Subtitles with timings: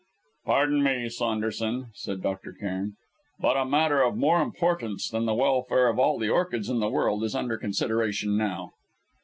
[0.47, 2.53] "Pardon me, Saunderson," said Dr.
[2.53, 2.95] Cairn,
[3.39, 6.89] "but a matter of more importance than the welfare of all the orchids in the
[6.89, 8.71] world is under consideration now."